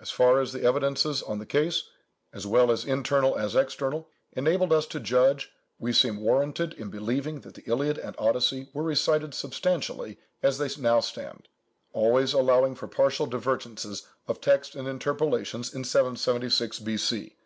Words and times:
As 0.00 0.08
far 0.10 0.40
as 0.40 0.54
the 0.54 0.62
evidences 0.62 1.22
on 1.22 1.40
the 1.40 1.44
case, 1.44 1.82
as 2.32 2.46
well 2.46 2.70
internal 2.70 3.36
as 3.38 3.54
external, 3.54 4.08
enable 4.32 4.72
us 4.72 4.86
to 4.86 4.98
judge, 4.98 5.50
we 5.78 5.92
seem 5.92 6.22
warranted 6.22 6.72
in 6.72 6.88
believing 6.88 7.40
that 7.40 7.52
the 7.52 7.68
Iliad 7.70 7.98
and 7.98 8.16
Odyssey 8.18 8.70
were 8.72 8.82
recited 8.82 9.34
substantially 9.34 10.18
as 10.42 10.56
they 10.56 10.70
now 10.80 11.00
stand 11.00 11.48
(always 11.92 12.32
allowing 12.32 12.76
for 12.76 12.88
partial 12.88 13.26
divergences 13.26 14.06
of 14.26 14.40
text 14.40 14.74
and 14.74 14.88
interpolations) 14.88 15.74
in 15.74 15.84
776 15.84 16.78
B.C. 16.78 17.36